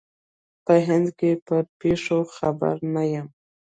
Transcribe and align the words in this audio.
په 0.65 0.73
هند 0.87 1.07
کې 1.19 1.31
پر 1.45 1.63
پېښو 1.79 2.19
خبر 2.35 2.75
نه 2.93 3.03
یم. 3.13 3.27